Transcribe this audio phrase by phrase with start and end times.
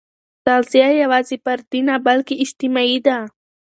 [0.45, 3.17] تغذیه یوازې فردي نه، بلکې اجتماعي ده.